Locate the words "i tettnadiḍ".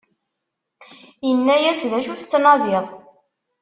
2.13-2.87